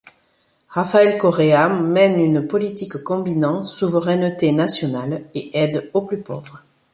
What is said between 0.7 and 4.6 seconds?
Rafael Correa mène une politique combinant souveraineté